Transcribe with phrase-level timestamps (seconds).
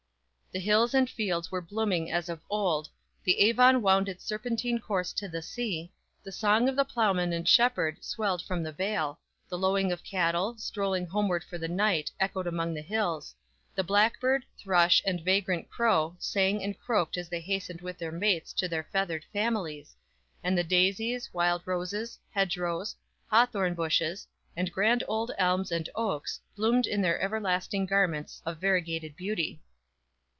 [0.53, 2.89] The hills and fields were blooming as of old,
[3.23, 5.93] the Avon wound its serpentine course to the sea,
[6.25, 10.57] the song of the ploughman and shepherd swelled from the vale, the lowing of cattle,
[10.57, 13.33] strolling homeward for the night echoed among the hills,
[13.75, 18.51] the blackbird, thrush and vagrant crow sang and croaked as they hastened with their mates
[18.51, 19.95] to their feathered families,
[20.43, 22.93] and the daisies, wild roses, hedge rows,
[23.29, 24.27] hawthorn bushes,
[24.57, 29.61] and grand old elms and oaks bloomed in their everlasting garments of variegated beauty.